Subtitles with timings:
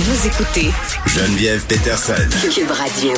[0.00, 0.70] Vous écoutez
[1.08, 2.12] Geneviève Peterson.
[2.54, 3.12] Cube Radio.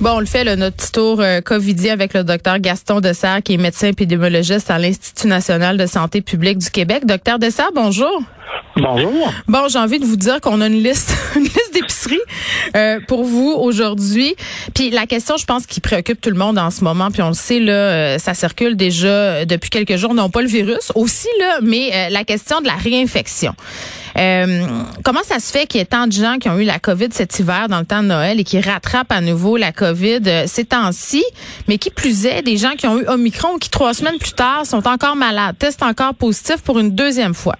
[0.00, 3.42] Bon, on le fait, là, notre petit tour euh, COVIDien avec le docteur Gaston Dessert,
[3.44, 7.04] qui est médecin épidémiologiste à l'Institut national de santé publique du Québec.
[7.04, 8.22] Docteur Dessert, bonjour.
[8.76, 9.30] Bonjour.
[9.48, 12.18] Bon, j'ai envie de vous dire qu'on a une liste, une liste d'épiceries
[12.74, 14.34] euh, pour vous aujourd'hui.
[14.74, 17.28] Puis la question, je pense, qui préoccupe tout le monde en ce moment, puis on
[17.28, 21.28] le sait là, euh, ça circule déjà depuis quelques jours, non pas le virus aussi
[21.38, 23.54] là, mais euh, la question de la réinfection.
[24.18, 24.66] Euh,
[25.04, 27.08] comment ça se fait qu'il y ait tant de gens qui ont eu la COVID
[27.10, 30.42] cet hiver dans le temps de Noël et qui rattrapent à nouveau la COVID euh,
[30.46, 31.24] ces temps-ci,
[31.68, 34.66] mais qui plus est, des gens qui ont eu Omicron qui trois semaines plus tard
[34.66, 37.56] sont encore malades, testent encore positif pour une deuxième fois?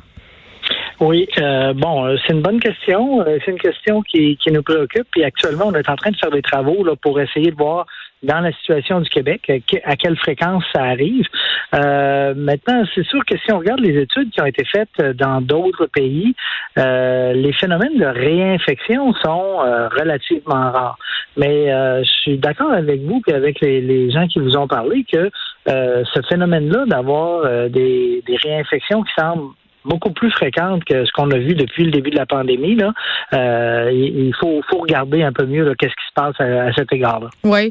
[1.01, 3.24] Oui, euh, bon, c'est une bonne question.
[3.45, 5.09] C'est une question qui, nous préoccupe.
[5.16, 7.87] Et actuellement, on est en train de faire des travaux pour essayer de voir
[8.22, 9.50] dans la situation du Québec
[9.84, 11.26] à quelle fréquence ça arrive.
[11.74, 15.40] Euh, maintenant, c'est sûr que si on regarde les études qui ont été faites dans
[15.40, 16.34] d'autres pays,
[16.78, 20.98] euh, les phénomènes de réinfection sont relativement rares.
[21.37, 25.04] Mais je suis d'accord avec vous et avec les, les, gens qui vous ont parlé
[25.10, 25.30] que
[25.66, 29.52] ce phénomène-là d'avoir des, des réinfections qui semblent
[29.85, 32.77] beaucoup plus fréquente que ce qu'on a vu depuis le début de la pandémie.
[32.77, 32.93] Là.
[33.33, 37.29] Euh, il faut, regarder un peu mieux qu'est-ce qui se passe à, cet égard-là.
[37.45, 37.71] Oui.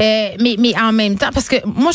[0.00, 1.90] Euh, mais, mais en même temps, parce que moi,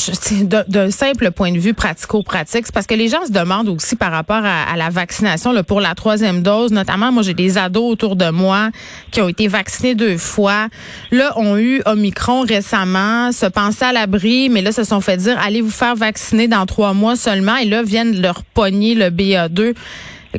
[0.68, 4.12] d'un simple point de vue pratico-pratique, c'est parce que les gens se demandent aussi par
[4.12, 8.30] rapport à, la vaccination pour la troisième dose, notamment, moi, j'ai des ados autour de
[8.30, 8.70] moi
[9.12, 10.68] qui ont été vaccinés deux fois.
[11.12, 15.38] Là, ont eu Omicron récemment, se pensaient à l'abri, mais là, se sont fait dire,
[15.40, 19.43] allez vous faire vacciner dans trois mois seulement, et là, viennent leur pogner le BA
[19.50, 19.74] deux.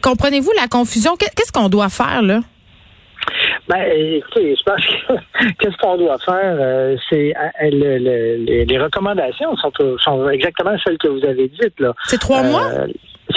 [0.02, 1.16] Comprenez-vous la confusion?
[1.16, 2.40] Qu'est-ce qu'on doit faire, là?
[3.68, 9.72] Ben, écoutez, je pense que qu'est-ce qu'on doit faire, euh, c'est euh, les, recommandations sont,
[9.98, 11.94] sont, exactement celles que vous avez dites là.
[12.04, 12.70] C'est trois euh, mois?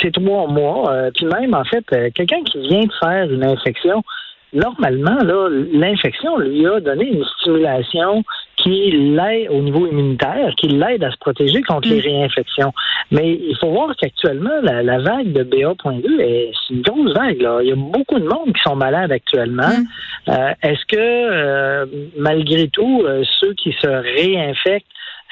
[0.02, 0.94] C'est trois mois.
[1.16, 4.04] puis même en fait, quelqu'un qui vient de faire une infection,
[4.52, 8.24] normalement là, l'infection lui a donné une stimulation
[8.68, 12.06] qui l'aide au niveau immunitaire, qui l'aide à se protéger contre les mm.
[12.06, 12.74] réinfections.
[13.12, 17.42] Mais il faut voir qu'actuellement, la, vague de BA.2 est une grosse vague.
[17.42, 17.60] Là.
[17.62, 19.70] Il y a beaucoup de monde qui sont malades actuellement.
[19.70, 20.30] Mm.
[20.30, 21.86] Euh, est-ce que, euh,
[22.18, 24.86] malgré tout, euh, ceux qui se réinfectent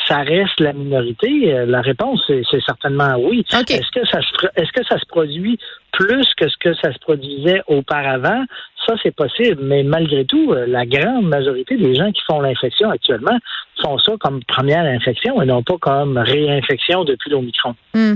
[0.10, 1.66] ça reste la minorité?
[1.66, 3.46] La réponse, c'est certainement oui.
[3.50, 5.58] Est-ce que ça se, est-ce que ça se produit
[5.96, 8.44] plus que ce que ça se produisait auparavant?
[8.86, 12.90] Ça, c'est possible, mais malgré tout, euh, la grande majorité des gens qui font l'infection
[12.92, 13.38] actuellement
[13.82, 17.76] font ça comme première infection et non pas comme réinfection depuis l'Omicron.
[17.94, 18.16] Hmm.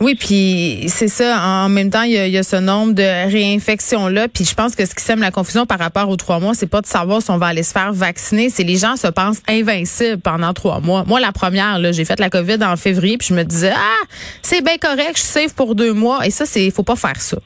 [0.00, 1.40] Oui, puis c'est ça.
[1.42, 4.28] En même temps, il y, a, ce nombre de réinfections-là.
[4.28, 6.70] Puis je pense que ce qui sème la confusion par rapport aux trois mois, c'est
[6.70, 8.50] pas de savoir si on va aller se faire vacciner.
[8.50, 11.04] C'est les gens se pensent invincibles pendant trois mois.
[11.06, 14.04] Moi, la première, j'ai fait la COVID en février, puis je me disais, ah,
[14.42, 16.26] c'est bien correct, je suis safe pour deux mois.
[16.26, 17.38] Et ça, c'est, faut pas faire ça?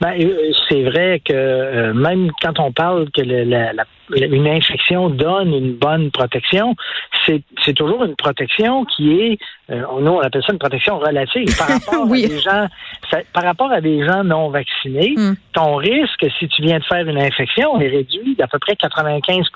[0.00, 5.10] Ben, euh, c'est vrai que euh, même quand on parle que la, la, une infection
[5.10, 6.76] donne une bonne protection,
[7.26, 7.42] c'est,
[7.74, 9.38] toujours une protection qui est,
[9.70, 12.66] euh, nous on appelle ça une protection relative par rapport à des gens,
[13.34, 15.14] par rapport à des gens non vaccinés.
[15.16, 15.34] Hmm.
[15.52, 19.46] Ton risque, si tu viens de faire une infection, est réduit d'à peu près 95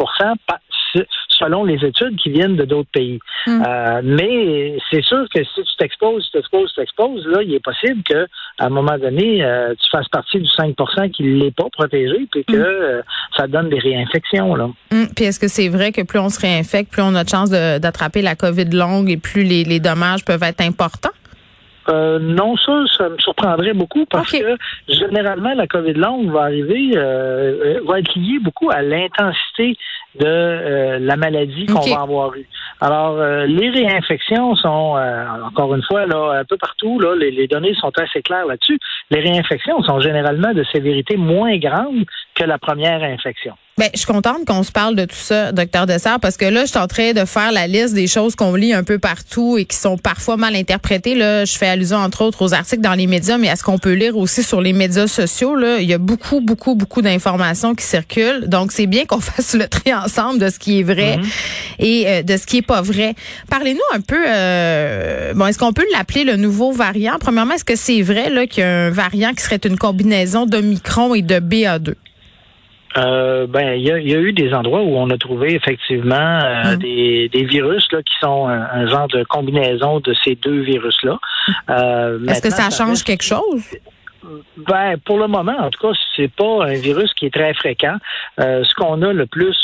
[1.43, 3.19] selon les études qui viennent de d'autres pays.
[3.47, 3.63] Hmm.
[3.67, 7.65] Euh, mais c'est sûr que si tu t'exposes, tu t'exposes, tu t'exposes, là, il est
[7.65, 8.27] possible que
[8.59, 12.29] à un moment donné, euh, tu fasses partie du 5% qui ne l'est pas protégé,
[12.31, 12.63] puis que hmm.
[12.63, 13.03] euh,
[13.37, 14.55] ça donne des réinfections.
[14.55, 14.69] Là.
[14.91, 15.07] Hmm.
[15.15, 17.51] Puis est-ce que c'est vrai que plus on se réinfecte, plus on a de chance
[17.51, 21.11] d'attraper la COVID longue et plus les, les dommages peuvent être importants?
[21.89, 24.57] Euh, non, ça, ça me surprendrait beaucoup parce que
[24.89, 29.77] généralement, la COVID longue va arriver, euh, va être liée beaucoup à l'intensité
[30.19, 32.47] de euh, la maladie qu'on va avoir eue.
[32.81, 34.97] Alors, les réinfections sont,
[35.47, 38.79] encore une fois, là, un peu partout, là, les, les données sont assez claires là-dessus.
[39.11, 42.05] Les réinfections sont généralement de sévérité moins grande
[42.35, 43.55] que la première infection.
[43.79, 46.67] Ben, je suis contente qu'on se parle de tout ça, docteur Dessert, parce que là,
[46.67, 49.57] je suis en train de faire la liste des choses qu'on lit un peu partout
[49.57, 51.15] et qui sont parfois mal interprétées.
[51.15, 53.79] Là, je fais allusion entre autres aux articles dans les médias, mais à ce qu'on
[53.79, 55.57] peut lire aussi sur les médias sociaux.
[55.57, 58.47] Là, il y a beaucoup, beaucoup, beaucoup d'informations qui circulent.
[58.47, 61.25] Donc, c'est bien qu'on fasse le tri ensemble de ce qui est vrai mhm.
[61.79, 63.15] et euh, de ce qui est pas vrai.
[63.49, 64.23] Parlez-nous un peu.
[64.29, 67.17] Euh, bon, est-ce qu'on peut l'appeler le nouveau variant?
[67.19, 70.45] Premièrement, est-ce que c'est vrai là qu'il y a un variant qui serait une combinaison
[70.45, 71.95] de Micron et de BA2
[72.97, 76.77] euh, ben, il y a, eu des endroits où on a trouvé effectivement euh, hum.
[76.77, 81.19] des, virus là, qui sont un, genre de combinaison de ces deux virus-là.
[81.71, 83.65] Euh, Est-ce que ça change quelque chose?
[84.57, 87.97] Ben, pour le moment, en tout cas, c'est pas un virus qui est très fréquent.
[88.39, 89.57] ce qu'on a le plus,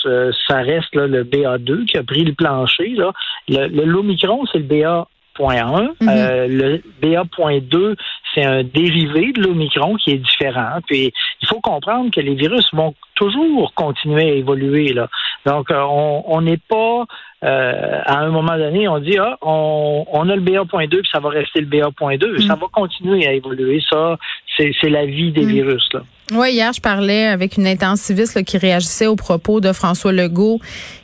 [0.49, 2.89] ça reste le BA2 qui a pris le plancher.
[2.97, 3.13] Là.
[3.49, 5.07] Le, l'Omicron, c'est le BA
[5.41, 5.95] 1.
[6.01, 7.97] le BA.2,
[8.35, 10.81] c'est un dérivé de l'Omicron qui est différent.
[10.87, 14.93] Puis il faut comprendre que les virus vont toujours continuer à évoluer.
[14.93, 15.09] Là.
[15.45, 17.05] Donc, euh, on n'est pas
[17.45, 21.21] euh, à un moment donné, on dit ah, on, on a le BA.2 puis ça
[21.21, 22.47] va rester le BA.2.
[22.47, 22.59] Ça mm.
[22.59, 23.81] va continuer à évoluer.
[23.89, 24.17] Ça,
[24.57, 25.49] c'est la vie des mm.
[25.49, 25.89] virus.
[25.93, 26.01] Là.
[26.33, 30.59] Oui, hier, je parlais avec une intensiviste qui réagissait aux propos de François Legault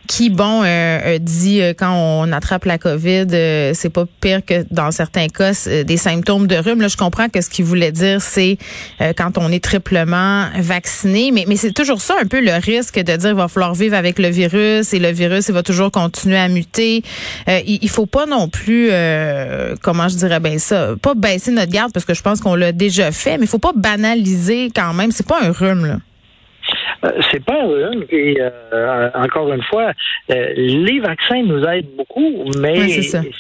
[0.07, 4.67] qui, bon, euh, dit euh, quand on attrape la COVID, euh, c'est pas pire que
[4.71, 5.53] dans certains cas
[5.87, 6.87] des symptômes de rhume.
[6.89, 8.59] Je comprends que ce qu'il voulait dire, c'est
[9.17, 13.17] quand on est triplement vacciné, mais, mais c'est toujours ça un peu le risque de
[13.17, 16.37] dire il va falloir vivre avec le virus et le virus il va toujours continuer
[16.37, 17.03] à muter.
[17.49, 18.91] il, il faut pas non plus,
[19.83, 22.73] comment je dirais bien ça, pas baisser notre garde parce que je pense qu'on l'a
[22.73, 25.13] déjà fait, mais il faut pas banaliser quand même.
[25.13, 25.99] C'est pas un rhume là.
[27.05, 28.05] Euh, c'est pas un rhume.
[28.11, 29.93] Et euh, encore une fois,
[30.31, 32.89] euh, les vaccins nous aident beaucoup, mais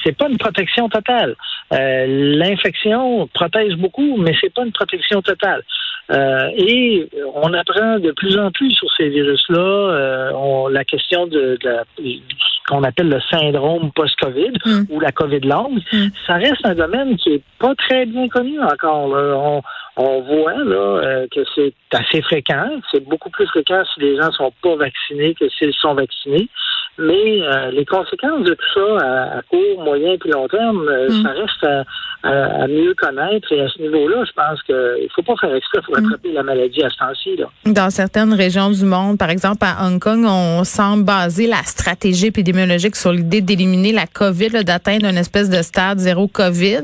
[0.02, 1.34] c'est pas une protection totale.
[1.70, 5.62] L'infection protège beaucoup, mais c'est pas une protection totale.
[6.10, 10.68] et on apprend de plus en plus sur ces virus-là.
[10.70, 11.58] la question de,
[11.98, 14.82] ce qu'on appelle le syndrome post-COVID mm.
[14.90, 16.06] ou la COVID longue, mm.
[16.26, 19.08] ça reste un domaine qui est pas très bien connu encore.
[19.08, 19.62] On,
[19.96, 22.68] on voit là euh, que c'est assez fréquent.
[22.90, 26.48] C'est beaucoup plus fréquent si les gens sont pas vaccinés que s'ils sont vaccinés.
[26.96, 31.22] Mais euh, les conséquences de tout ça à, court, moyen et long terme, euh, mm.
[31.22, 31.86] ça reste
[32.22, 33.52] à, mieux connaître.
[33.52, 36.06] Et à ce niveau-là, je pense qu'il ne faut pas faire exprès pour mm.
[36.06, 37.40] attraper la maladie à ce temps-ci.
[37.66, 42.26] Dans certaines régions du monde, par exemple à Hong Kong, on semble baser la stratégie
[42.26, 46.82] épidémiologique sur l'idée d'éliminer la COVID, d'atteindre une espèce de stade zéro COVID.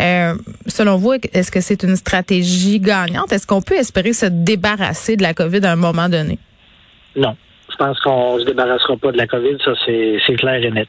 [0.00, 0.34] Euh,
[0.66, 3.32] selon vous, est-ce que c'est une stratégie gagnante?
[3.32, 6.38] Est-ce qu'on peut espérer se débarrasser de la COVID à un moment donné?
[7.16, 7.36] Non.
[7.70, 10.88] Je pense qu'on se débarrassera pas de la COVID, ça c'est clair et net.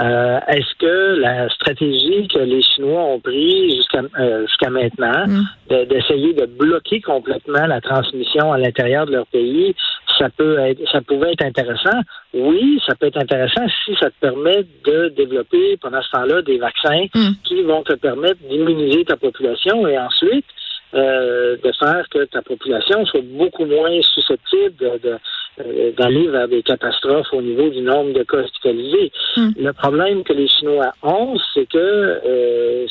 [0.00, 5.84] Euh, est-ce que la stratégie que les Chinois ont prise jusqu'à euh, jusqu'à maintenant, mm.
[5.86, 9.74] d'essayer de, bloquer complètement la transmission à l'intérieur de leur pays,
[10.20, 11.98] ça peut être, ça pouvait être intéressant.
[12.34, 16.58] Oui, ça peut être intéressant si ça te permet de développer pendant ce temps-là des
[16.58, 17.32] vaccins hmm.
[17.44, 20.44] qui vont te permettre d'immuniser ta population et ensuite
[20.92, 25.18] euh, de faire que ta population soit beaucoup moins susceptible de,
[25.60, 29.12] euh, d'aller vers des catastrophes au niveau du nombre de cas hospitalisés.
[29.36, 29.50] Hmm.
[29.56, 32.86] Le problème que les Chinois ont, c'est que euh,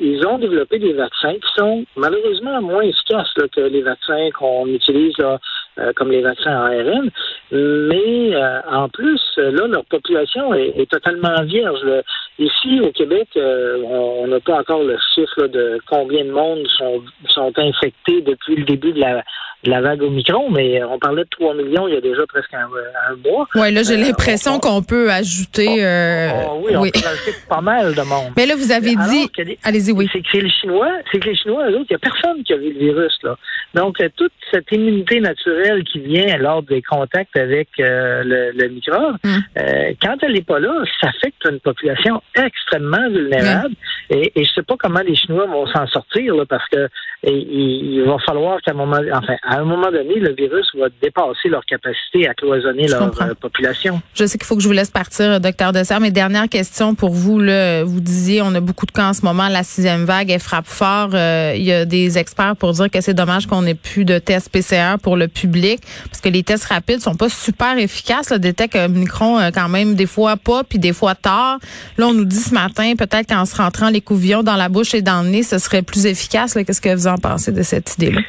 [0.00, 5.16] ils ont développé des vaccins qui sont malheureusement moins efficaces que les vaccins qu'on utilise
[5.18, 5.38] là,
[5.78, 7.10] euh, comme les vaccins ARN.
[7.50, 11.80] Mais euh, en plus, là, leur population est, totalement vierge.
[12.38, 16.66] Ici, au Québec, euh, on n'a pas encore le chiffre de combien de monde
[17.28, 19.24] sont infectés depuis le début de la,
[19.64, 22.54] de la vague Omicron, mais on parlait de 3 millions il y a déjà presque
[22.54, 22.68] un,
[23.28, 23.46] mois.
[23.54, 25.68] Oui, là, j'ai l'impression qu'on peut ajouter...
[26.62, 28.32] oui, on peut ajouter pas mal de monde.
[28.36, 29.56] Mais là, vous avez dit...
[29.64, 30.08] Allez-y, oui.
[30.12, 32.52] C'est que les Chinois, c'est que les Chinois, eux autres, il n'y a personne qui
[32.52, 33.36] a vu le virus, là.
[33.74, 39.38] Donc, toute cette immunité naturelle qui vient lors des contacts avec euh, le, microbe, mm.
[39.58, 43.74] euh, quand elle n'est pas là, ça affecte une population extrêmement vulnérable.
[44.10, 46.88] Et, et je sais pas comment les Chinois vont s'en sortir parce que
[47.24, 51.48] il, va falloir qu'à un moment, enfin, à un moment donné, le virus va dépasser
[51.48, 54.02] leur capacité à cloisonner leur euh, population.
[54.14, 56.00] Je sais qu'il faut que je vous laisse partir, docteur Dessert.
[56.00, 57.40] Mais dernière question pour vous.
[57.40, 59.48] Là, vous disiez, on a beaucoup de cas en ce moment.
[59.48, 61.10] La sixième vague, elle frappe fort.
[61.14, 64.50] il y a des experts pour dire que c'est dommage qu'on ait plus de tests
[64.50, 68.30] PCR pour le public parce que les tests rapides sont pas super efficaces.
[68.30, 71.58] Là, détectent Micron euh, quand même des fois pas, puis des fois tard.
[71.96, 74.94] Là, on nous dit ce matin, peut-être qu'en se rentrant les couvillons dans la bouche
[74.94, 76.54] et dans le nez, ce serait plus efficace.
[76.54, 78.20] Qu'est-ce que vous en pensez de cette idée-là?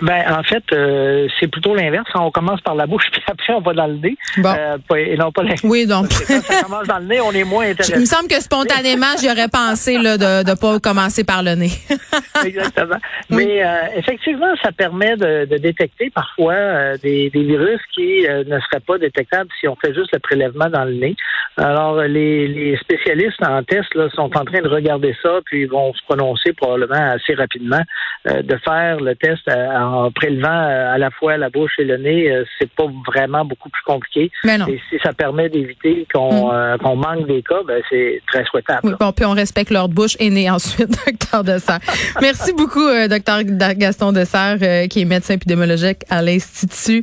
[0.00, 2.08] Ben, en fait, euh, c'est plutôt l'inverse.
[2.14, 4.16] On commence par la bouche, puis après, on va dans le nez.
[4.36, 4.54] Bon.
[4.56, 6.08] Euh, et non pas Oui, donc.
[6.26, 7.94] Quand ça commence dans le nez, on est moins intéressé.
[7.94, 11.70] Il me semble que spontanément, j'aurais pensé là, de ne pas commencer par le nez.
[12.44, 12.98] Exactement.
[13.30, 18.60] Mais euh, effectivement, ça permet de, de détecter parfois euh, des, des, virus qui ne
[18.60, 21.16] seraient pas détectables si on fait juste le prélèvement dans le nez.
[21.56, 25.70] Alors, les, les spécialistes en test là, sont en train de regarder ça, puis ils
[25.70, 27.80] vont se prononcer probablement assez rapidement
[28.26, 31.96] de faire le test à en prélevant euh, à la fois la bouche et le
[31.96, 34.30] nez, euh, c'est pas vraiment beaucoup plus compliqué.
[34.44, 34.66] Mais non.
[34.66, 36.54] Et si ça permet d'éviter qu'on mm.
[36.54, 38.80] euh, qu'on manque des cas, ben c'est très souhaitable.
[38.84, 41.80] Oui, bon, puis on respecte leur bouche et nez ensuite, docteur Dessert.
[42.20, 47.02] Merci beaucoup, docteur Gaston Dessert, qui est médecin épidémiologique à l'Institut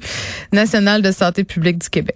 [0.52, 2.16] national de santé publique du Québec.